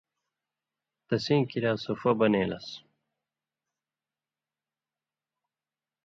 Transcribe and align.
تسیں 1.07 1.41
کریا 1.49 1.73
صُفہ 1.83 2.11
بنېلان٘س۔ 2.19 2.67